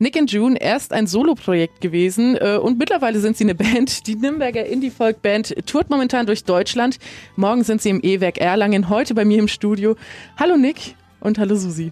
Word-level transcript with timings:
Nick 0.00 0.16
and 0.16 0.30
June 0.30 0.56
erst 0.60 0.92
ein 0.92 1.08
Soloprojekt 1.08 1.80
gewesen 1.80 2.36
äh, 2.36 2.56
und 2.56 2.78
mittlerweile 2.78 3.18
sind 3.18 3.36
sie 3.36 3.42
eine 3.42 3.56
Band. 3.56 4.06
Die 4.06 4.14
Nürnberger 4.14 4.64
Indie-Folk-Band 4.64 5.66
tourt 5.66 5.90
momentan 5.90 6.24
durch 6.24 6.44
Deutschland. 6.44 6.98
Morgen 7.34 7.64
sind 7.64 7.82
sie 7.82 7.90
im 7.90 8.00
E-Werk 8.00 8.38
Erlangen, 8.38 8.88
heute 8.88 9.14
bei 9.14 9.24
mir 9.24 9.40
im 9.40 9.48
Studio. 9.48 9.96
Hallo 10.36 10.56
Nick 10.56 10.94
und 11.18 11.38
hallo 11.38 11.56
Susi. 11.56 11.90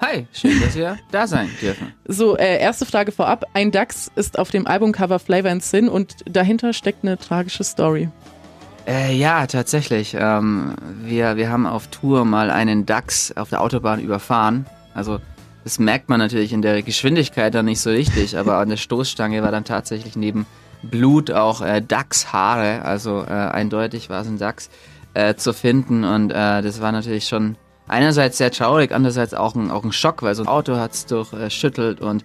Hi, 0.00 0.26
schön, 0.32 0.60
dass 0.60 0.76
wir 0.76 0.98
da 1.10 1.26
sein 1.26 1.48
dürfen. 1.60 1.94
So, 2.04 2.36
äh, 2.36 2.60
erste 2.60 2.84
Frage 2.84 3.12
vorab. 3.12 3.46
Ein 3.54 3.70
Dachs 3.70 4.12
ist 4.14 4.38
auf 4.38 4.50
dem 4.50 4.66
Albumcover 4.66 5.18
Flavor 5.18 5.50
and 5.50 5.64
Sin 5.64 5.88
und 5.88 6.16
dahinter 6.26 6.74
steckt 6.74 7.02
eine 7.02 7.16
tragische 7.16 7.64
Story. 7.64 8.10
Äh, 8.86 9.16
ja, 9.16 9.46
tatsächlich. 9.46 10.14
Ähm, 10.18 10.74
wir, 11.02 11.36
wir 11.36 11.50
haben 11.50 11.66
auf 11.66 11.88
Tour 11.88 12.26
mal 12.26 12.50
einen 12.50 12.84
Dachs 12.84 13.32
auf 13.36 13.48
der 13.48 13.62
Autobahn 13.62 14.00
überfahren. 14.00 14.66
Also 14.94 15.18
das 15.64 15.78
merkt 15.78 16.08
man 16.08 16.18
natürlich 16.18 16.52
in 16.52 16.62
der 16.62 16.82
Geschwindigkeit 16.82 17.54
dann 17.54 17.66
nicht 17.66 17.80
so 17.80 17.90
richtig, 17.90 18.38
aber 18.38 18.58
an 18.58 18.68
der 18.68 18.76
Stoßstange 18.76 19.42
war 19.42 19.50
dann 19.50 19.64
tatsächlich 19.64 20.16
neben 20.16 20.46
Blut 20.82 21.30
auch 21.30 21.60
äh, 21.60 21.82
Dachshaare, 21.82 22.82
also 22.82 23.22
äh, 23.22 23.32
eindeutig 23.32 24.10
war 24.10 24.22
es 24.22 24.28
ein 24.28 24.38
Dachs, 24.38 24.70
äh, 25.14 25.34
zu 25.34 25.52
finden. 25.52 26.04
Und 26.04 26.30
äh, 26.30 26.62
das 26.62 26.80
war 26.80 26.92
natürlich 26.92 27.26
schon 27.26 27.56
einerseits 27.88 28.38
sehr 28.38 28.50
traurig, 28.50 28.92
andererseits 28.92 29.34
auch 29.34 29.54
ein, 29.54 29.70
auch 29.70 29.84
ein 29.84 29.92
Schock, 29.92 30.22
weil 30.22 30.34
so 30.34 30.42
ein 30.42 30.48
Auto 30.48 30.76
hat 30.76 30.92
es 30.92 31.06
durchschüttelt 31.06 32.00
und 32.00 32.24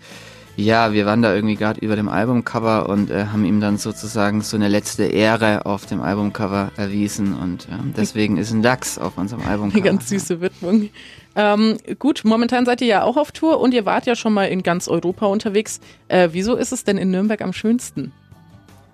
ja, 0.55 0.93
wir 0.93 1.05
waren 1.05 1.21
da 1.21 1.33
irgendwie 1.33 1.55
gerade 1.55 1.79
über 1.79 1.95
dem 1.95 2.09
Albumcover 2.09 2.87
und 2.89 3.09
äh, 3.09 3.25
haben 3.25 3.43
ihm 3.43 3.59
dann 3.59 3.77
sozusagen 3.77 4.41
so 4.41 4.55
eine 4.55 4.67
letzte 4.67 5.05
Ehre 5.05 5.65
auf 5.65 5.85
dem 5.85 6.01
Albumcover 6.01 6.71
erwiesen 6.77 7.33
und 7.33 7.65
äh, 7.65 7.71
deswegen 7.97 8.37
ist 8.37 8.51
ein 8.51 8.61
Dachs 8.61 8.97
auf 8.97 9.17
unserem 9.17 9.41
Albumcover. 9.47 9.83
Eine 9.83 9.83
ganz 9.83 10.09
süße 10.09 10.41
Widmung. 10.41 10.89
Ähm, 11.35 11.77
gut, 11.97 12.21
momentan 12.23 12.65
seid 12.65 12.81
ihr 12.81 12.87
ja 12.87 13.03
auch 13.03 13.17
auf 13.17 13.31
Tour 13.31 13.59
und 13.59 13.73
ihr 13.73 13.85
wart 13.85 14.05
ja 14.05 14.15
schon 14.15 14.33
mal 14.33 14.45
in 14.45 14.61
ganz 14.61 14.87
Europa 14.87 15.25
unterwegs. 15.25 15.79
Äh, 16.07 16.29
wieso 16.31 16.55
ist 16.55 16.71
es 16.71 16.83
denn 16.83 16.97
in 16.97 17.09
Nürnberg 17.09 17.41
am 17.41 17.53
schönsten? 17.53 18.11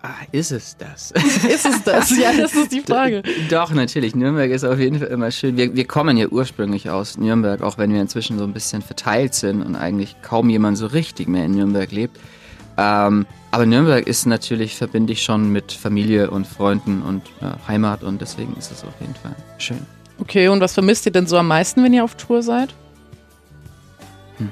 Ah, 0.02 0.16
ist 0.32 0.52
es 0.52 0.78
das? 0.78 1.12
ist 1.50 1.66
es 1.66 1.84
das? 1.84 2.10
Ja, 2.18 2.32
das 2.36 2.54
ist 2.54 2.72
die 2.72 2.82
Frage. 2.82 3.22
Doch, 3.50 3.72
natürlich. 3.72 4.16
Nürnberg 4.16 4.50
ist 4.50 4.64
auf 4.64 4.80
jeden 4.80 5.00
Fall 5.00 5.10
immer 5.10 5.30
schön. 5.32 5.58
Wir, 5.58 5.76
wir 5.76 5.86
kommen 5.86 6.16
ja 6.16 6.28
ursprünglich 6.28 6.90
aus 6.90 7.18
Nürnberg, 7.18 7.62
auch 7.62 7.78
wenn 7.78 7.92
wir 7.94 8.00
inzwischen 8.00 8.38
so 8.38 8.46
ein 8.46 8.54
bisschen 8.54 8.82
verteilt 8.82 9.34
sind 9.34 9.62
und 9.62 9.76
eigentlich 9.76 10.16
kaum 10.22 10.50
jemand 10.50 10.78
so 10.78 10.88
richtig 10.88 11.28
mehr 11.28 11.46
in 11.46 11.52
Nürnberg 11.52 11.92
lebt. 11.92 12.18
Ähm, 12.78 13.26
aber 13.52 13.66
Nürnberg 13.66 14.08
ist 14.08 14.26
natürlich, 14.26 14.78
verbinde 14.78 15.12
ich 15.12 15.24
schon 15.24 15.52
mit 15.52 15.74
Familie 15.74 16.32
und 16.32 16.48
Freunden 16.48 17.02
und 17.02 17.24
ja, 17.42 17.58
Heimat 17.68 18.04
und 18.04 18.22
deswegen 18.22 18.56
ist 18.56 18.72
es 18.72 18.86
auf 18.86 18.94
jeden 19.02 19.16
Fall 19.16 19.36
schön. 19.58 19.86
Okay, 20.20 20.48
und 20.48 20.62
was 20.62 20.74
vermisst 20.74 21.06
ihr 21.06 21.12
denn 21.12 21.28
so 21.28 21.38
am 21.38 21.48
meisten, 21.48 21.84
wenn 21.84 21.94
ihr 21.94 22.06
auf 22.06 22.16
Tour 22.16 22.42
seid? 22.42 22.74
Hm. 24.38 24.50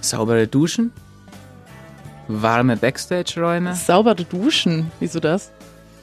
Saubere 0.00 0.46
Duschen, 0.46 0.92
warme 2.28 2.76
Backstage-Räume. 2.76 3.74
Saubere 3.74 4.24
Duschen, 4.24 4.90
wieso 5.00 5.20
das? 5.20 5.50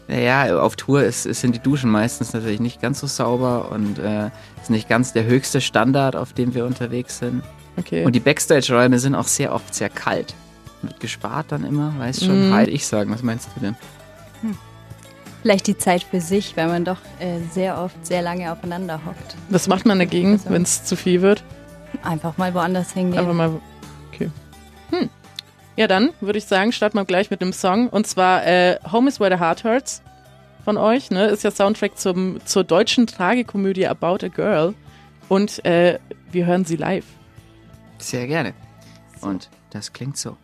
Naja, 0.08 0.60
auf 0.60 0.76
Tour 0.76 1.04
ist, 1.04 1.24
sind 1.24 1.56
die 1.56 1.60
Duschen 1.60 1.90
meistens 1.90 2.34
natürlich 2.34 2.60
nicht 2.60 2.82
ganz 2.82 3.00
so 3.00 3.08
sauber 3.08 3.72
und 3.72 3.98
äh, 4.00 4.30
ist 4.62 4.70
nicht 4.70 4.90
ganz 4.90 5.14
der 5.14 5.24
höchste 5.24 5.62
Standard, 5.62 6.16
auf 6.16 6.34
dem 6.34 6.54
wir 6.54 6.66
unterwegs 6.66 7.20
sind. 7.20 7.44
Okay. 7.78 8.04
Und 8.04 8.14
die 8.14 8.20
Backstage-Räume 8.20 9.00
sind 9.00 9.16
auch 9.16 9.28
sehr 9.28 9.54
oft 9.54 9.74
sehr 9.74 9.90
kalt. 9.90 10.34
Wird 10.82 11.00
gespart 11.00 11.52
dann 11.52 11.64
immer, 11.64 11.94
weiß 11.98 12.26
schon. 12.26 12.50
Mm. 12.50 12.54
Halt 12.54 12.68
ich 12.68 12.86
sagen, 12.86 13.12
was 13.12 13.24
meinst 13.24 13.50
du 13.56 13.62
denn? 13.62 13.76
Hm. 14.42 14.58
Vielleicht 15.42 15.68
die 15.68 15.78
Zeit 15.78 16.04
für 16.04 16.20
sich, 16.20 16.58
weil 16.58 16.68
man 16.68 16.86
doch 16.86 16.98
äh, 17.20 17.40
sehr 17.52 17.80
oft 17.80 18.06
sehr 18.06 18.22
lange 18.22 18.52
aufeinander 18.52 19.00
hockt. 19.06 19.36
Was 19.50 19.68
macht 19.68 19.86
man 19.86 20.00
dagegen, 20.00 20.34
also, 20.34 20.50
wenn 20.50 20.64
es 20.64 20.84
zu 20.84 20.96
viel 20.96 21.22
wird? 21.22 21.44
Einfach 22.04 22.38
mal 22.38 22.54
woanders 22.54 22.92
hingehen. 22.92 23.20
Einfach 23.20 23.34
mal. 23.34 23.52
Okay. 24.14 24.30
Hm. 24.90 25.10
Ja, 25.78 25.88
dann 25.88 26.10
würde 26.20 26.38
ich 26.38 26.46
sagen, 26.46 26.72
starten 26.72 26.98
wir 26.98 27.06
gleich 27.06 27.32
mit 27.32 27.42
dem 27.42 27.54
Song. 27.54 27.88
Und 27.88 28.06
zwar 28.06 28.46
äh, 28.46 28.78
Home 28.92 29.08
is 29.08 29.20
Where 29.20 29.36
the 29.36 29.42
Heart 29.42 29.64
Hurts 29.64 30.02
von 30.66 30.78
euch. 30.78 31.12
Ne? 31.12 31.26
Ist 31.28 31.44
ja 31.44 31.52
Soundtrack 31.52 31.98
zum, 31.98 32.40
zur 32.46 32.64
deutschen 32.64 33.08
Tragikomödie 33.08 33.88
About 33.88 34.26
a 34.26 34.28
Girl. 34.28 34.74
Und 35.30 35.64
äh, 35.66 36.00
wir 36.32 36.46
hören 36.46 36.66
sie 36.66 36.76
live. 36.76 37.06
Sehr 38.00 38.28
gerne. 38.28 38.54
Und 39.22 39.50
das 39.70 39.94
klingt 39.94 40.18
so. 40.18 40.36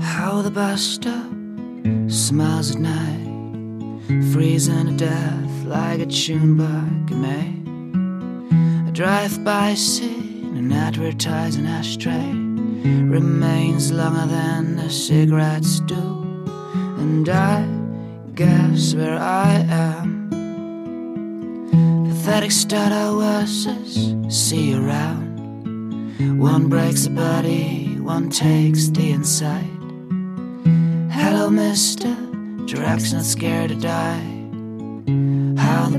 How 0.00 0.42
the 0.42 0.50
bus 0.50 0.94
stop 0.94 1.30
smiles 2.08 2.74
at 2.74 2.80
night 2.80 2.99
freezing 4.60 4.86
to 4.94 5.04
death 5.06 5.64
like 5.64 6.00
a 6.00 6.06
tune 6.06 6.54
back 6.54 7.10
in 7.10 7.22
May. 7.22 8.88
A 8.88 8.92
drive-by 8.92 9.72
scene, 9.72 10.54
an 10.54 10.70
advertising 10.70 11.64
ashtray 11.64 12.30
remains 13.08 13.90
longer 13.90 14.26
than 14.26 14.76
the 14.76 14.90
cigarettes 14.90 15.80
do, 15.80 15.96
and 16.98 17.26
I 17.26 17.66
guess 18.34 18.94
where 18.94 19.18
I 19.18 19.64
am. 19.70 20.28
Pathetic 22.10 22.52
I 22.74 23.10
was 23.10 23.66
see 24.28 24.74
around. 24.74 26.38
One 26.38 26.68
breaks 26.68 27.04
the 27.04 27.10
body, 27.10 27.98
one 27.98 28.28
takes 28.28 28.88
the 28.88 29.12
inside. 29.12 29.64
Hello, 31.10 31.48
mister. 31.48 32.14
Drax 32.66 33.14
not 33.14 33.24
scared 33.24 33.70
to 33.70 33.74
die. 33.74 34.39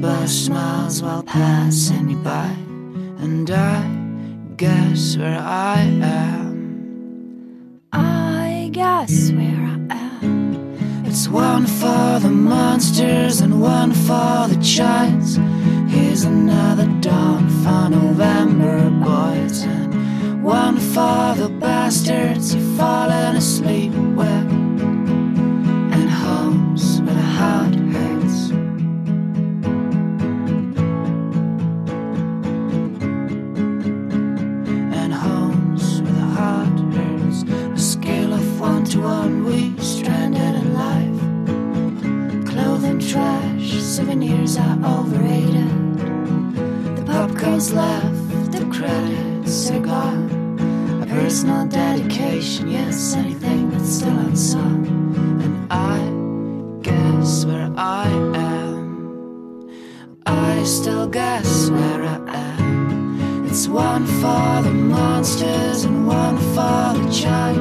Bus 0.02 0.32
smiles 0.32 1.04
while 1.04 1.22
passing 1.22 2.10
you 2.10 2.18
by. 2.18 2.56
And 3.20 3.48
I 3.52 3.88
guess 4.58 5.16
where 5.16 5.38
I 5.40 5.82
am. 6.02 7.82
I 7.92 8.72
guess 8.74 9.32
where 9.32 9.78
I 9.92 9.98
am. 10.24 11.06
It's 11.06 11.28
one 11.28 11.68
for 11.68 12.18
the 12.20 12.32
monsters 12.32 13.42
and 13.42 13.62
one 13.62 13.92
for 13.92 14.48
the 14.48 14.58
giants. 14.60 15.36
Here's 15.88 16.24
another 16.24 16.88
dawn 17.00 17.48
for 17.62 17.88
November 17.92 18.90
boys. 18.90 19.62
And 19.62 20.44
one 20.44 20.80
for 20.80 21.36
the 21.36 21.50
bastards 21.60 22.54
who've 22.56 22.76
fallen 22.76 23.36
asleep 23.36 23.94
where 24.16 24.61
souvenirs 43.92 44.56
are 44.58 44.78
overrated. 44.86 45.98
The 46.96 47.04
pop 47.06 47.30
popcorn's 47.30 47.74
left, 47.74 48.52
the 48.54 48.66
credits 48.72 49.70
are 49.70 49.82
gone. 49.82 51.02
A 51.04 51.06
personal 51.06 51.68
dedication, 51.68 52.70
yes, 52.70 53.16
anything 53.16 53.70
that's 53.70 53.90
still 53.98 54.18
unsung. 54.18 54.86
And 55.44 55.68
I 55.70 56.00
guess 56.82 57.44
where 57.44 57.70
I 57.76 58.08
am. 58.08 59.70
I 60.26 60.64
still 60.64 61.10
guess 61.10 61.70
where 61.70 62.04
I 62.04 62.18
am. 62.30 63.46
It's 63.46 63.68
one 63.68 64.06
for 64.06 64.62
the 64.64 64.72
monsters 64.72 65.84
and 65.84 66.08
one 66.08 66.38
for 66.38 66.98
the 66.98 67.10
giants. 67.12 67.61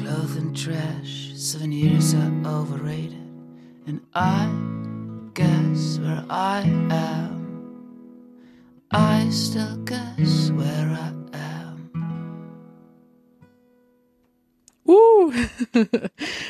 Clothes 0.00 0.36
and 0.36 0.56
trash, 0.56 1.32
souvenirs 1.34 2.14
are 2.14 2.32
overrated, 2.46 3.28
and 3.86 4.00
I 4.14 4.48
guess 5.34 5.98
where 5.98 6.24
I 6.30 6.62
am. 6.90 7.36
I 8.90 9.28
still 9.28 9.76
guess 9.84 10.50
where 10.52 10.88
I 10.88 11.12
am. 11.34 11.90
Uh, 14.88 15.30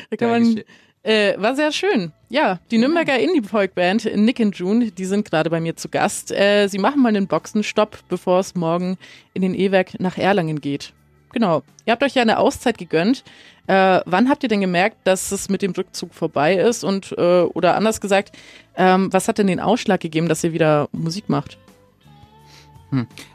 da 0.09 0.15
kann 0.17 0.29
man 0.29 0.63
äh, 1.03 1.35
war 1.37 1.55
sehr 1.55 1.71
schön. 1.71 2.11
Ja, 2.29 2.59
die 2.71 2.77
Nürnberger 2.77 3.17
Indie-Folk-Band 3.17 4.15
Nick 4.15 4.41
and 4.41 4.55
June, 4.57 4.91
die 4.91 5.05
sind 5.05 5.29
gerade 5.29 5.49
bei 5.49 5.61
mir 5.61 5.75
zu 5.75 5.87
Gast. 5.89 6.31
Äh, 6.31 6.67
sie 6.67 6.79
machen 6.79 7.01
mal 7.01 7.09
einen 7.09 7.27
Boxenstopp, 7.27 7.99
bevor 8.09 8.39
es 8.39 8.55
morgen 8.55 8.97
in 9.33 9.41
den 9.41 9.53
E-Werk 9.55 9.99
nach 9.99 10.17
Erlangen 10.17 10.59
geht. 10.59 10.93
Genau. 11.31 11.63
Ihr 11.85 11.93
habt 11.93 12.03
euch 12.03 12.15
ja 12.15 12.21
eine 12.21 12.39
Auszeit 12.39 12.77
gegönnt. 12.77 13.23
Äh, 13.67 14.01
wann 14.05 14.29
habt 14.29 14.43
ihr 14.43 14.49
denn 14.49 14.61
gemerkt, 14.61 14.97
dass 15.03 15.31
es 15.31 15.49
mit 15.49 15.61
dem 15.61 15.71
Rückzug 15.71 16.13
vorbei 16.13 16.55
ist? 16.55 16.83
Und 16.83 17.13
äh, 17.17 17.41
oder 17.41 17.75
anders 17.75 18.01
gesagt, 18.01 18.35
ähm, 18.75 19.11
was 19.11 19.27
hat 19.27 19.37
denn 19.37 19.47
den 19.47 19.59
Ausschlag 19.59 19.99
gegeben, 19.99 20.27
dass 20.27 20.43
ihr 20.43 20.53
wieder 20.53 20.89
Musik 20.91 21.29
macht? 21.29 21.57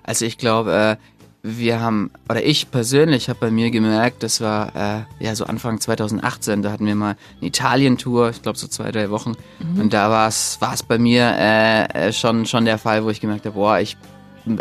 Also 0.02 0.24
ich 0.24 0.38
glaube, 0.38 0.98
äh, 0.98 1.11
wir 1.42 1.80
haben, 1.80 2.10
oder 2.28 2.44
ich 2.44 2.70
persönlich 2.70 3.28
habe 3.28 3.40
bei 3.40 3.50
mir 3.50 3.72
gemerkt, 3.72 4.22
das 4.22 4.40
war 4.40 4.76
äh, 4.76 5.24
ja 5.24 5.34
so 5.34 5.44
Anfang 5.44 5.80
2018, 5.80 6.62
da 6.62 6.70
hatten 6.70 6.86
wir 6.86 6.94
mal 6.94 7.16
eine 7.40 7.48
Italien-Tour, 7.48 8.30
ich 8.30 8.42
glaube 8.42 8.58
so 8.58 8.68
zwei, 8.68 8.92
drei 8.92 9.10
Wochen. 9.10 9.32
Und 9.76 9.92
da 9.92 10.08
war 10.08 10.28
es 10.28 10.58
bei 10.86 10.98
mir 10.98 11.34
äh, 11.36 12.08
äh, 12.08 12.12
schon, 12.12 12.46
schon 12.46 12.64
der 12.64 12.78
Fall, 12.78 13.04
wo 13.04 13.10
ich 13.10 13.20
gemerkt 13.20 13.44
habe, 13.44 13.56
boah, 13.56 13.80
ich 13.80 13.96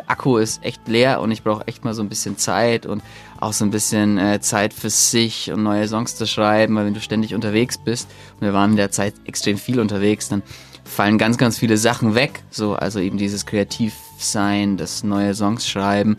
Akku 0.05 0.37
ist 0.37 0.63
echt 0.63 0.87
leer 0.87 1.21
und 1.21 1.31
ich 1.31 1.41
brauche 1.41 1.67
echt 1.67 1.83
mal 1.83 1.95
so 1.95 2.03
ein 2.03 2.09
bisschen 2.09 2.37
Zeit 2.37 2.85
und 2.85 3.01
auch 3.39 3.53
so 3.53 3.65
ein 3.65 3.71
bisschen 3.71 4.19
äh, 4.19 4.39
Zeit 4.39 4.75
für 4.75 4.91
sich 4.91 5.51
und 5.51 5.63
neue 5.63 5.87
Songs 5.87 6.15
zu 6.15 6.27
schreiben, 6.27 6.75
weil 6.75 6.85
wenn 6.85 6.93
du 6.93 7.01
ständig 7.01 7.33
unterwegs 7.33 7.79
bist 7.79 8.07
und 8.35 8.41
wir 8.41 8.53
waren 8.53 8.71
in 8.71 8.77
der 8.77 8.91
Zeit 8.91 9.15
extrem 9.25 9.57
viel 9.57 9.79
unterwegs, 9.79 10.29
dann 10.29 10.43
fallen 10.83 11.17
ganz, 11.17 11.37
ganz 11.37 11.57
viele 11.57 11.77
Sachen 11.77 12.15
weg. 12.15 12.43
So, 12.51 12.75
also 12.75 12.99
eben 12.99 13.17
dieses 13.17 13.45
Kreativsein, 13.45 14.77
das 14.77 15.03
neue 15.03 15.33
Songs 15.33 15.67
schreiben. 15.67 16.17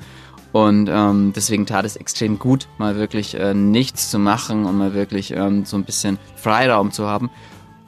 Und 0.52 0.90
ähm, 0.92 1.32
deswegen 1.34 1.64
tat 1.64 1.86
es 1.86 1.96
extrem 1.96 2.38
gut, 2.38 2.68
mal 2.76 2.96
wirklich 2.96 3.34
äh, 3.34 3.54
nichts 3.54 4.10
zu 4.10 4.18
machen 4.18 4.66
und 4.66 4.76
mal 4.76 4.92
wirklich 4.92 5.30
ähm, 5.32 5.64
so 5.64 5.76
ein 5.78 5.84
bisschen 5.84 6.18
Freiraum 6.36 6.92
zu 6.92 7.06
haben. 7.06 7.30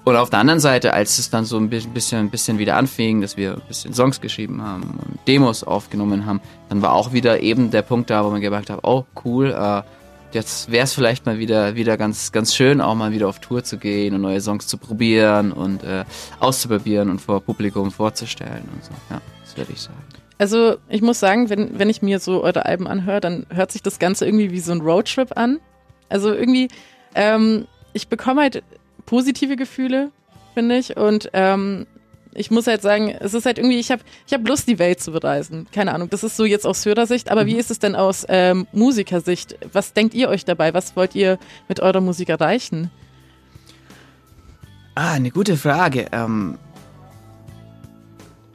Und 0.04 0.16
auf 0.16 0.28
der 0.30 0.38
anderen 0.38 0.60
Seite, 0.60 0.92
als 0.92 1.18
es 1.18 1.30
dann 1.30 1.44
so 1.44 1.56
ein 1.56 1.70
bi- 1.70 1.86
bisschen, 1.86 2.18
ein 2.20 2.30
bisschen 2.30 2.58
wieder 2.58 2.76
anfing, 2.76 3.20
dass 3.20 3.36
wir 3.36 3.54
ein 3.54 3.62
bisschen 3.68 3.94
Songs 3.94 4.20
geschrieben 4.20 4.62
haben 4.62 4.82
und 4.82 5.18
Demos 5.26 5.64
aufgenommen 5.64 6.26
haben, 6.26 6.40
dann 6.68 6.82
war 6.82 6.92
auch 6.92 7.12
wieder 7.12 7.40
eben 7.40 7.70
der 7.70 7.82
Punkt 7.82 8.10
da, 8.10 8.24
wo 8.24 8.30
man 8.30 8.40
gemerkt 8.40 8.70
hat, 8.70 8.80
oh 8.82 9.04
cool, 9.24 9.50
äh, 9.52 9.82
jetzt 10.32 10.70
wäre 10.70 10.84
es 10.84 10.92
vielleicht 10.92 11.26
mal 11.26 11.38
wieder 11.38 11.74
wieder 11.74 11.96
ganz 11.96 12.32
ganz 12.32 12.54
schön, 12.54 12.80
auch 12.80 12.94
mal 12.94 13.12
wieder 13.12 13.28
auf 13.28 13.38
Tour 13.38 13.62
zu 13.62 13.78
gehen 13.78 14.14
und 14.14 14.20
neue 14.22 14.40
Songs 14.40 14.66
zu 14.66 14.76
probieren 14.78 15.52
und 15.52 15.84
äh, 15.84 16.04
auszuprobieren 16.40 17.08
und 17.08 17.20
vor 17.20 17.40
Publikum 17.40 17.90
vorzustellen 17.90 18.68
und 18.74 18.84
so. 18.84 18.90
Ja, 19.10 19.20
das 19.42 19.56
würde 19.56 19.72
ich 19.72 19.80
sagen. 19.80 20.23
Also 20.38 20.76
ich 20.88 21.02
muss 21.02 21.20
sagen, 21.20 21.48
wenn, 21.48 21.78
wenn 21.78 21.88
ich 21.88 22.02
mir 22.02 22.18
so 22.18 22.42
eure 22.42 22.66
Alben 22.66 22.86
anhöre, 22.86 23.20
dann 23.20 23.46
hört 23.50 23.72
sich 23.72 23.82
das 23.82 23.98
Ganze 23.98 24.26
irgendwie 24.26 24.50
wie 24.50 24.60
so 24.60 24.72
ein 24.72 24.80
Roadtrip 24.80 25.36
an. 25.36 25.60
Also 26.08 26.32
irgendwie, 26.32 26.68
ähm, 27.14 27.66
ich 27.92 28.08
bekomme 28.08 28.42
halt 28.42 28.62
positive 29.06 29.56
Gefühle, 29.56 30.10
finde 30.54 30.76
ich. 30.76 30.96
Und 30.96 31.30
ähm, 31.32 31.86
ich 32.34 32.50
muss 32.50 32.66
halt 32.66 32.82
sagen, 32.82 33.10
es 33.10 33.32
ist 33.32 33.46
halt 33.46 33.58
irgendwie, 33.58 33.78
ich 33.78 33.90
habe 33.90 34.02
ich 34.26 34.32
hab 34.32 34.46
Lust, 34.46 34.68
die 34.68 34.78
Welt 34.78 35.00
zu 35.00 35.12
bereisen. 35.12 35.66
Keine 35.72 35.94
Ahnung, 35.94 36.10
das 36.10 36.24
ist 36.24 36.36
so 36.36 36.44
jetzt 36.44 36.66
aus 36.66 36.84
Hörersicht. 36.84 37.30
Aber 37.30 37.46
wie 37.46 37.56
ist 37.56 37.70
es 37.70 37.78
denn 37.78 37.94
aus 37.94 38.26
ähm, 38.28 38.66
Musikersicht? 38.72 39.56
Was 39.72 39.92
denkt 39.92 40.14
ihr 40.14 40.28
euch 40.28 40.44
dabei? 40.44 40.74
Was 40.74 40.96
wollt 40.96 41.14
ihr 41.14 41.38
mit 41.68 41.80
eurer 41.80 42.00
Musik 42.00 42.28
erreichen? 42.28 42.90
Ah, 44.96 45.12
eine 45.12 45.30
gute 45.30 45.56
Frage. 45.56 46.06
Ähm, 46.12 46.58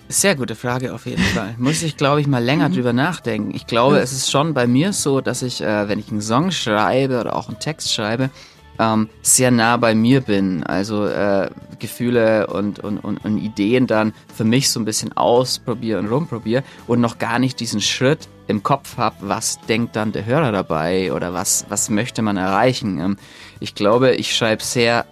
sehr 0.10 0.36
gute 0.36 0.56
Frage 0.56 0.94
auf 0.94 1.06
jeden 1.06 1.24
Fall. 1.24 1.56
Muss 1.58 1.84
ich, 1.84 1.96
glaube 1.96 2.20
ich, 2.20 2.28
mal 2.28 2.44
länger 2.44 2.70
drüber 2.70 2.94
nachdenken. 2.94 3.54
Ich 3.56 3.68
glaube, 3.68 4.00
es 4.00 4.12
ist 4.12 4.30
schon 4.30 4.54
bei 4.54 4.68
mir 4.68 4.92
so, 4.92 5.22
dass 5.22 5.44
ich, 5.44 5.62
äh, 5.62 5.88
wenn 5.88 6.00
ich 6.00 6.10
einen 6.10 6.22
Song 6.22 6.52
schreibe 6.52 7.20
oder 7.22 7.36
auch 7.36 7.48
einen 7.48 7.60
Text 7.60 7.94
schreibe, 7.94 8.32
ähm, 8.80 9.10
sehr 9.22 9.52
nah 9.52 9.78
bei 9.78 9.94
mir 9.94 10.22
bin. 10.22 10.64
Also 10.64 11.06
äh, 11.06 11.50
Gefühle 11.78 12.48
und, 12.48 12.80
und, 12.80 12.98
und, 12.98 13.24
und 13.24 13.38
Ideen 13.38 13.86
dann 13.86 14.14
für 14.34 14.46
mich 14.46 14.70
so 14.72 14.80
ein 14.80 14.86
bisschen 14.86 15.16
ausprobiere 15.16 16.00
und 16.00 16.08
rumprobiere 16.08 16.64
und 16.88 17.02
noch 17.02 17.20
gar 17.20 17.38
nicht 17.38 17.60
diesen 17.60 17.82
Schritt 17.82 18.28
im 18.48 18.64
Kopf 18.64 18.98
habe, 18.98 19.16
was 19.22 19.60
denkt 19.68 19.96
dann 19.96 20.12
der 20.12 20.26
Hörer 20.26 20.52
dabei 20.52 21.14
oder 21.14 21.34
was, 21.34 21.66
was 21.70 21.90
möchte 21.90 22.24
man 22.24 22.38
erreichen. 22.38 23.00
Ähm, 23.00 23.18
ich 23.60 23.76
glaube, 23.76 24.16
ich 24.16 24.36
schreibe 24.36 24.64
sehr 24.64 25.06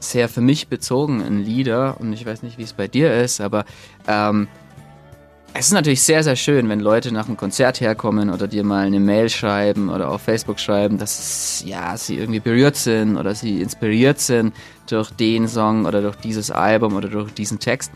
sehr 0.00 0.28
für 0.28 0.40
mich 0.40 0.68
bezogen 0.68 1.20
in 1.20 1.44
Lieder 1.44 2.00
und 2.00 2.12
ich 2.12 2.26
weiß 2.26 2.42
nicht, 2.42 2.58
wie 2.58 2.62
es 2.62 2.72
bei 2.72 2.88
dir 2.88 3.14
ist, 3.14 3.40
aber 3.40 3.64
ähm, 4.08 4.48
es 5.52 5.66
ist 5.66 5.72
natürlich 5.72 6.02
sehr, 6.02 6.22
sehr 6.22 6.36
schön, 6.36 6.68
wenn 6.68 6.78
Leute 6.78 7.12
nach 7.12 7.26
einem 7.26 7.36
Konzert 7.36 7.80
herkommen 7.80 8.30
oder 8.30 8.46
dir 8.46 8.62
mal 8.62 8.86
eine 8.86 9.00
Mail 9.00 9.28
schreiben 9.28 9.90
oder 9.90 10.08
auf 10.08 10.22
Facebook 10.22 10.60
schreiben, 10.60 10.96
dass 10.96 11.64
ja, 11.66 11.96
sie 11.96 12.18
irgendwie 12.18 12.38
berührt 12.38 12.76
sind 12.76 13.16
oder 13.16 13.34
sie 13.34 13.60
inspiriert 13.60 14.20
sind 14.20 14.54
durch 14.88 15.10
den 15.10 15.48
Song 15.48 15.86
oder 15.86 16.02
durch 16.02 16.16
dieses 16.16 16.52
Album 16.52 16.94
oder 16.94 17.08
durch 17.08 17.32
diesen 17.32 17.58
Text. 17.58 17.90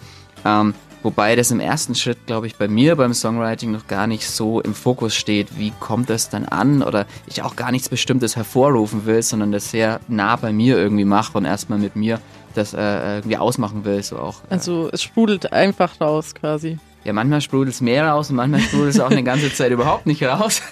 Ähm, 0.45 0.75
wobei 1.05 1.37
das 1.37 1.53
im 1.53 1.61
ersten 1.61 1.95
Schritt, 1.95 2.27
glaube 2.27 2.49
ich, 2.49 2.57
bei 2.57 2.67
mir 2.67 2.97
beim 2.97 3.15
Songwriting 3.15 3.71
noch 3.71 3.87
gar 3.87 4.09
nicht 4.09 4.29
so 4.29 4.61
im 4.61 4.75
Fokus 4.75 5.15
steht, 5.15 5.57
wie 5.59 5.73
kommt 5.79 6.11
das 6.11 6.29
dann 6.31 6.45
an 6.47 6.83
oder 6.83 7.07
ich 7.27 7.43
auch 7.43 7.55
gar 7.55 7.71
nichts 7.71 7.89
Bestimmtes 7.89 8.35
hervorrufen 8.35 9.07
will, 9.07 9.23
sondern 9.23 9.53
das 9.53 9.71
sehr 9.71 10.01
nah 10.09 10.35
bei 10.35 10.53
mir 10.53 10.77
irgendwie 10.77 11.05
mache 11.05 11.39
und 11.39 11.45
erstmal 11.45 11.79
mit 11.79 11.95
mir 11.95 12.19
das 12.55 12.73
äh, 12.75 13.17
irgendwie 13.19 13.37
ausmachen 13.37 13.85
will, 13.85 14.03
so 14.03 14.19
auch. 14.19 14.41
Äh, 14.45 14.55
Also 14.55 14.89
es 14.93 15.03
sprudelt 15.03 15.53
einfach 15.53 16.01
raus 16.01 16.35
quasi. 16.35 16.79
ja, 17.05 17.13
manchmal 17.13 17.41
sprudelt 17.41 17.75
es 17.75 17.81
mehr 17.81 18.07
raus 18.09 18.31
und 18.31 18.37
manchmal 18.37 18.61
sprudelt 18.61 18.95
es 18.95 19.01
auch 19.01 19.11
eine 19.11 19.25
ganze 19.25 19.53
Zeit 19.53 19.73
überhaupt 19.73 20.07
nicht 20.07 20.23
raus. 20.23 20.63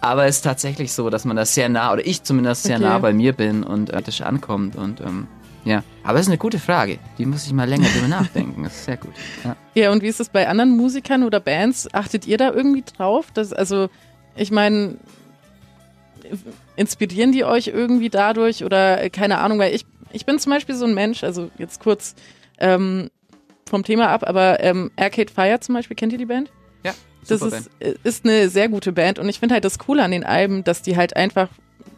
Aber 0.00 0.24
es 0.26 0.36
ist 0.36 0.42
tatsächlich 0.42 0.92
so, 0.92 1.10
dass 1.10 1.24
man 1.24 1.36
da 1.36 1.44
sehr 1.44 1.68
nah, 1.68 1.92
oder 1.92 2.06
ich 2.06 2.22
zumindest 2.22 2.62
sehr 2.62 2.76
Okay. 2.76 2.84
nah 2.84 2.98
bei 2.98 3.12
mir 3.12 3.32
bin 3.32 3.62
und 3.64 3.90
äh, 3.90 4.00
das 4.02 4.20
ankommt. 4.20 4.76
Und 4.76 5.00
ähm, 5.00 5.26
ja, 5.64 5.82
aber 6.02 6.18
es 6.18 6.26
ist 6.26 6.28
eine 6.30 6.38
gute 6.38 6.58
Frage. 6.58 6.98
Die 7.18 7.26
muss 7.26 7.46
ich 7.46 7.52
mal 7.52 7.68
länger 7.68 7.88
drüber 7.88 8.08
nachdenken. 8.20 8.64
Das 8.64 8.74
ist 8.74 8.84
sehr 8.84 8.96
gut. 8.96 9.12
Ja. 9.44 9.56
Ja, 9.74 9.90
und 9.92 10.02
wie 10.02 10.08
ist 10.08 10.20
es 10.20 10.28
bei 10.28 10.48
anderen 10.48 10.76
Musikern 10.76 11.22
oder 11.22 11.40
Bands? 11.40 11.92
Achtet 11.94 12.26
ihr 12.26 12.36
da 12.38 12.52
irgendwie 12.52 12.82
drauf? 12.82 13.26
Dass, 13.32 13.52
also, 13.52 13.88
ich 14.36 14.50
meine, 14.50 14.96
inspirieren 16.76 17.32
die 17.32 17.44
euch 17.44 17.68
irgendwie 17.68 18.08
dadurch 18.10 18.64
oder 18.64 19.02
äh, 19.02 19.10
keine 19.10 19.38
Ahnung, 19.38 19.58
weil 19.58 19.74
ich, 19.74 19.84
ich 20.12 20.26
bin 20.26 20.38
zum 20.38 20.50
Beispiel 20.50 20.74
so 20.74 20.84
ein 20.84 20.94
Mensch, 20.94 21.24
also 21.24 21.50
jetzt 21.58 21.80
kurz 21.80 22.14
ähm, 22.58 23.10
vom 23.68 23.84
Thema 23.84 24.08
ab, 24.08 24.24
aber 24.26 24.60
ähm, 24.60 24.90
Arcade 24.96 25.32
Fire 25.32 25.60
zum 25.60 25.74
Beispiel, 25.74 25.96
kennt 25.96 26.12
ihr 26.12 26.18
die 26.18 26.26
Band? 26.26 26.50
Ja, 26.84 26.92
Das 27.28 27.42
ist, 27.42 27.70
äh, 27.80 27.94
ist 28.02 28.24
eine 28.24 28.48
sehr 28.48 28.68
gute 28.68 28.92
Band 28.92 29.18
und 29.18 29.28
ich 29.28 29.38
finde 29.38 29.54
halt 29.54 29.64
das 29.64 29.78
Coole 29.78 30.02
an 30.02 30.10
den 30.10 30.24
Alben, 30.24 30.64
dass 30.64 30.82
die 30.82 30.96
halt 30.96 31.16
einfach, 31.16 31.48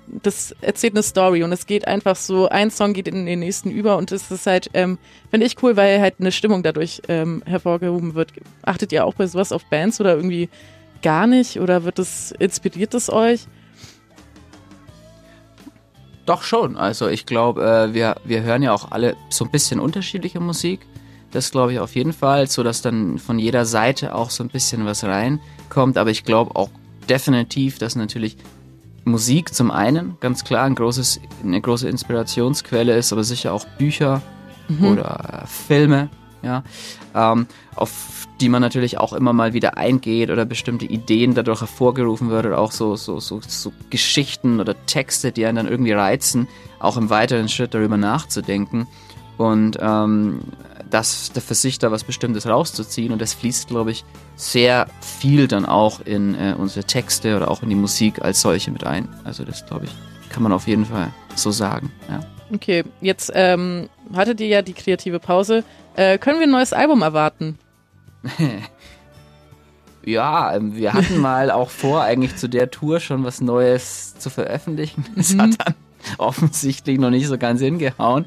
das 0.07 0.55
erzählt 0.61 0.95
eine 0.95 1.03
Story 1.03 1.43
und 1.43 1.53
es 1.53 1.67
geht 1.67 1.87
einfach 1.87 2.17
so, 2.17 2.49
ein 2.49 2.71
Song 2.71 2.93
geht 2.93 3.09
in 3.09 3.27
den 3.27 3.41
nächsten 3.41 3.71
über 3.71 3.97
und 3.97 4.13
es 4.13 4.31
ist 4.31 4.47
halt, 4.47 4.71
ähm, 4.75 4.99
finde 5.31 5.47
ich 5.47 5.63
cool, 5.63 5.77
weil 5.77 6.01
halt 6.01 6.17
eine 6.19 6.33
Stimmung 6.33 6.63
dadurch 6.63 7.03
ähm, 7.09 7.43
hervorgehoben 7.47 8.15
wird. 8.15 8.33
Achtet 8.63 8.93
ihr 8.93 9.05
auch 9.05 9.15
bei 9.15 9.27
sowas 9.27 9.53
auf 9.53 9.65
Bands 9.67 10.01
oder 10.01 10.15
irgendwie 10.15 10.49
gar 11.03 11.27
nicht 11.27 11.61
oder 11.61 11.85
wird 11.85 11.99
das, 11.99 12.33
inspiriert 12.33 12.95
es 12.95 13.11
euch? 13.11 13.47
Doch 16.27 16.43
schon. 16.43 16.77
Also 16.77 17.09
ich 17.09 17.27
glaube, 17.27 17.63
äh, 17.65 17.95
wir, 17.95 18.17
wir 18.25 18.43
hören 18.43 18.63
ja 18.63 18.73
auch 18.73 18.91
alle 18.91 19.17
so 19.29 19.45
ein 19.45 19.51
bisschen 19.51 19.81
unterschiedliche 19.81 20.41
Musik. 20.41 20.81
Das 21.33 21.51
glaube 21.51 21.73
ich 21.73 21.81
auf 21.81 21.95
jeden 21.95 22.13
Fall, 22.13 22.47
so 22.47 22.63
dass 22.63 22.81
dann 22.81 23.19
von 23.19 23.39
jeder 23.39 23.67
Seite 23.67 24.15
auch 24.15 24.31
so 24.31 24.43
ein 24.43 24.49
bisschen 24.49 24.87
was 24.87 25.05
reinkommt. 25.05 25.99
Aber 25.99 26.11
ich 26.11 26.25
glaube 26.25 26.57
auch 26.57 26.71
definitiv, 27.09 27.79
dass 27.79 27.97
natürlich 27.97 28.39
Musik 29.05 29.55
zum 29.55 29.71
einen 29.71 30.17
ganz 30.21 30.45
klar 30.45 30.65
ein 30.65 30.75
großes, 30.75 31.21
eine 31.43 31.61
große 31.61 31.89
Inspirationsquelle 31.89 32.97
ist, 32.97 33.13
aber 33.13 33.25
sicher 33.25 33.53
auch 33.53 33.67
Bücher 33.79 34.23
oder 34.83 35.43
äh, 35.43 35.47
Filme, 35.47 36.09
ja, 36.43 36.63
ähm, 37.15 37.47
auf 37.75 38.25
die 38.41 38.49
man 38.49 38.63
natürlich 38.63 38.99
auch 38.99 39.13
immer 39.13 39.33
mal 39.33 39.53
wieder 39.53 39.77
eingeht 39.77 40.31
oder 40.31 40.45
bestimmte 40.45 40.87
Ideen 40.87 41.35
dadurch 41.35 41.61
hervorgerufen 41.61 42.31
wird 42.31 42.47
oder 42.47 42.59
auch 42.59 42.73
so, 42.73 42.97
so, 42.97 43.21
so, 43.21 43.41
so 43.47 43.73
Geschichten 43.91 44.61
oder 44.61 44.75
Texte, 44.87 45.33
die 45.33 45.47
einen 45.47 45.57
dann 45.57 45.69
irgendwie 45.69 45.93
reizen, 45.93 46.49
auch 46.81 46.97
im 46.97 47.11
weiteren 47.11 47.49
Schritt 47.49 47.75
darüber 47.75 47.97
nachzudenken. 47.97 48.89
Und 49.37 49.79
ähm, 49.81 50.41
das 50.95 51.31
für 51.47 51.55
sich 51.55 51.79
da 51.79 51.91
was 51.91 52.05
Bestimmtes 52.05 52.47
rauszuziehen 52.47 53.13
und 53.13 53.21
das 53.21 53.35
fließt, 53.35 53.69
glaube 53.69 53.91
ich, 53.91 54.05
sehr 54.37 54.87
viel 55.01 55.47
dann 55.49 55.67
auch 55.67 56.01
in 56.01 56.35
äh, 56.35 56.55
unsere 56.57 56.85
Texte 56.87 57.37
oder 57.37 57.51
auch 57.51 57.63
in 57.63 57.69
die 57.69 57.75
Musik 57.75 58.23
als 58.23 58.41
solche 58.41 58.71
mit 58.71 58.85
ein. 58.85 59.09
Also 59.25 59.45
das, 59.45 59.67
glaube 59.67 59.85
ich, 59.87 59.91
kann 60.31 60.43
man 60.43 60.53
auf 60.53 60.67
jeden 60.67 60.87
Fall 60.87 61.13
so 61.35 61.51
sagen, 61.51 61.93
ja. 62.09 62.21
Okay, 62.55 62.85
jetzt 63.01 63.33
ähm, 63.35 63.89
hattet 64.15 64.41
ihr 64.41 64.47
ja 64.49 64.63
die 64.63 64.75
kreative 64.75 65.19
Pause. 65.19 65.65
Äh, 65.97 66.19
können 66.19 66.39
wir 66.39 66.47
ein 66.47 66.51
neues 66.51 66.73
Album 66.73 67.03
erwarten? 67.03 67.59
Ja, 70.07 70.55
ähm, 70.55 70.77
wir 70.77 70.93
hatten 70.93 71.17
mal 71.21 71.51
auch 71.51 71.71
vor, 71.71 72.03
eigentlich 72.03 72.37
zu 72.37 72.49
der 72.49 72.71
Tour 72.71 73.01
schon 73.01 73.25
was 73.25 73.41
Neues 73.41 74.15
zu 74.19 74.29
veröffentlichen. 74.31 75.07
Es 75.17 75.33
Mhm. 75.35 75.41
hat 75.41 75.51
dann 75.65 75.75
offensichtlich 76.19 76.99
noch 76.99 77.09
nicht 77.11 77.27
so 77.27 77.39
ganz 77.39 77.61
hingehauen. 77.61 78.27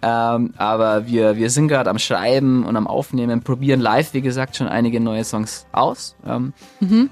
Ähm, 0.00 0.54
aber 0.56 1.06
wir, 1.06 1.36
wir 1.36 1.50
sind 1.50 1.68
gerade 1.68 1.90
am 1.90 1.98
Schreiben 1.98 2.64
und 2.64 2.76
am 2.76 2.86
Aufnehmen, 2.86 3.42
probieren 3.42 3.80
live, 3.80 4.14
wie 4.14 4.20
gesagt, 4.20 4.56
schon 4.56 4.68
einige 4.68 5.00
neue 5.00 5.24
Songs 5.24 5.66
aus. 5.72 6.14
Ähm, 6.26 6.52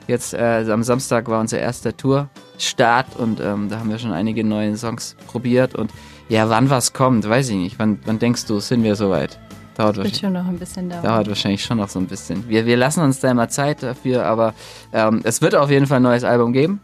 Jetzt 0.07 0.35
äh, 0.35 0.65
am 0.71 0.83
Samstag 0.85 1.29
war 1.29 1.41
unser 1.41 1.59
erster 1.59 1.97
Tourstart 1.97 3.17
und 3.17 3.41
ähm, 3.41 3.69
da 3.69 3.81
haben 3.81 3.91
wir 3.91 3.99
schon 3.99 4.13
einige 4.13 4.45
neue 4.45 4.77
Songs 4.77 5.17
probiert. 5.27 5.75
Und 5.75 5.91
ja, 6.29 6.49
wann 6.49 6.71
was 6.71 6.93
kommt, 6.93 7.29
weiß 7.29 7.49
ich 7.51 7.57
nicht. 7.57 7.79
Wann, 7.79 7.99
wann 8.05 8.19
denkst 8.19 8.47
du, 8.47 8.61
sind 8.61 8.83
wir 8.85 8.95
soweit? 8.95 9.39
Dauert 9.77 9.97
Wird 9.97 10.07
wahrscheinlich, 10.07 10.21
schon 10.21 10.33
noch 10.33 10.47
ein 10.47 10.59
bisschen 10.59 10.89
dauern. 10.89 11.03
dauert 11.03 11.29
wahrscheinlich 11.29 11.65
schon 11.65 11.77
noch 11.79 11.89
so 11.89 11.99
ein 11.99 12.07
bisschen. 12.07 12.49
Wir, 12.49 12.65
wir 12.67 12.77
lassen 12.77 13.03
uns 13.03 13.21
da 13.21 13.31
immer 13.31 13.49
Zeit 13.49 13.83
dafür, 13.83 14.25
aber 14.25 14.55
ähm, 14.93 15.21
es 15.25 15.43
wird 15.43 15.55
auf 15.55 15.71
jeden 15.71 15.87
Fall 15.87 15.99
ein 15.99 16.03
neues 16.03 16.25
Album 16.25 16.53
geben. 16.53 16.81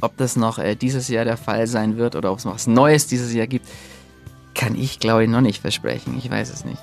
Ob 0.00 0.16
das 0.16 0.36
noch 0.36 0.58
äh, 0.58 0.74
dieses 0.74 1.08
Jahr 1.08 1.24
der 1.24 1.36
Fall 1.36 1.66
sein 1.66 1.96
wird 1.98 2.16
oder 2.16 2.32
ob 2.32 2.38
es 2.38 2.44
noch 2.44 2.54
was 2.54 2.66
Neues 2.66 3.06
dieses 3.06 3.32
Jahr 3.34 3.46
gibt, 3.46 3.66
kann 4.54 4.76
ich, 4.76 5.00
glaube 5.00 5.24
ich, 5.24 5.30
noch 5.30 5.40
nicht 5.40 5.60
versprechen. 5.60 6.16
Ich 6.18 6.30
weiß 6.30 6.52
es 6.52 6.64
nicht. 6.64 6.80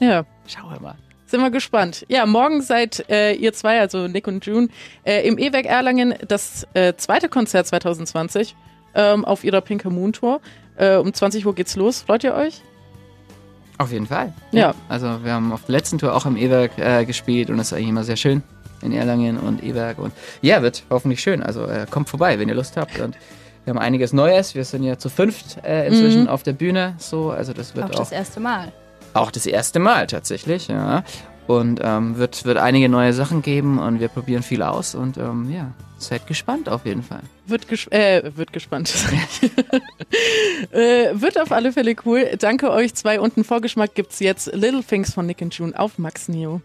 Ja. 0.00 0.24
Schauen 0.46 0.72
wir 0.72 0.80
mal. 0.80 0.94
Sind 1.26 1.40
wir 1.40 1.50
gespannt. 1.50 2.06
Ja, 2.08 2.24
morgen 2.24 2.62
seid 2.62 3.04
äh, 3.10 3.34
ihr 3.34 3.52
zwei, 3.52 3.80
also 3.80 4.08
Nick 4.08 4.26
und 4.26 4.46
June, 4.46 4.68
äh, 5.04 5.28
im 5.28 5.38
E-Werk 5.38 5.66
Erlangen 5.66 6.14
das 6.26 6.66
äh, 6.72 6.94
zweite 6.96 7.28
Konzert 7.28 7.66
2020 7.66 8.56
ähm, 8.94 9.26
auf 9.26 9.44
ihrer 9.44 9.60
Pinker 9.60 9.90
Moon 9.90 10.14
Tour. 10.14 10.40
Äh, 10.76 10.96
um 10.96 11.12
20 11.12 11.44
Uhr 11.44 11.54
geht's 11.54 11.76
los. 11.76 12.02
Freut 12.02 12.24
ihr 12.24 12.34
euch? 12.34 12.62
Auf 13.76 13.92
jeden 13.92 14.06
Fall. 14.06 14.32
Ja. 14.52 14.74
Also 14.88 15.22
wir 15.22 15.32
haben 15.32 15.52
auf 15.52 15.66
der 15.66 15.72
letzten 15.72 15.98
Tour 15.98 16.14
auch 16.14 16.24
im 16.24 16.36
E-Werk 16.36 16.78
äh, 16.78 17.04
gespielt 17.04 17.50
und 17.50 17.58
das 17.58 17.68
ist 17.68 17.72
eigentlich 17.74 17.88
immer 17.90 18.04
sehr 18.04 18.16
schön 18.16 18.42
in 18.82 18.92
Erlangen 18.92 19.38
und 19.38 19.62
E-Werk 19.62 19.98
und 19.98 20.12
ja, 20.40 20.62
wird 20.62 20.84
hoffentlich 20.88 21.20
schön. 21.20 21.42
Also 21.42 21.66
äh, 21.66 21.86
kommt 21.90 22.08
vorbei, 22.08 22.38
wenn 22.38 22.48
ihr 22.48 22.54
Lust 22.54 22.76
habt 22.76 22.98
und 23.00 23.16
wir 23.68 23.74
haben 23.74 23.84
einiges 23.84 24.14
Neues. 24.14 24.54
Wir 24.54 24.64
sind 24.64 24.82
ja 24.82 24.96
zu 24.96 25.10
fünft 25.10 25.62
äh, 25.62 25.88
inzwischen 25.88 26.26
auf 26.26 26.42
der 26.42 26.54
Bühne, 26.54 26.94
so 26.96 27.30
also 27.30 27.52
das 27.52 27.76
wird 27.76 27.84
Auch 27.84 27.90
auch 27.90 27.98
das 27.98 28.12
erste 28.12 28.40
Mal. 28.40 28.72
auch 29.12 29.30
das 29.30 29.44
erste 29.44 29.78
Mal 29.78 30.06
tatsächlich, 30.06 30.68
ja. 30.68 31.04
Und 31.46 31.78
ähm, 31.84 32.16
wird 32.16 32.46
wird 32.46 32.56
einige 32.56 32.88
neue 32.88 33.12
Sachen 33.12 33.42
geben 33.42 33.78
und 33.78 34.00
wir 34.00 34.08
probieren 34.08 34.42
viel 34.42 34.62
aus 34.62 34.94
und 34.94 35.18
ähm, 35.18 35.50
ja, 35.52 35.72
seid 35.98 36.26
gespannt 36.26 36.70
auf 36.70 36.86
jeden 36.86 37.02
Fall. 37.02 37.20
Wird, 37.46 37.68
ges 37.68 37.86
äh, 37.88 38.30
wird 38.36 38.54
gespannt. 38.54 38.90
äh, 40.72 41.10
wird 41.12 41.38
auf 41.38 41.52
alle 41.52 41.70
Fälle 41.70 41.94
cool. 42.06 42.26
Danke 42.38 42.70
euch 42.70 42.94
zwei 42.94 43.20
und 43.20 43.36
einen 43.36 43.44
Vorgeschmack 43.44 43.94
gibt's 43.94 44.18
jetzt 44.20 44.50
Little 44.54 44.82
Things 44.82 45.12
von 45.12 45.26
Nick 45.26 45.42
und 45.42 45.52
June 45.54 45.78
auf 45.78 45.98
Max 45.98 46.28
Neo. 46.28 46.62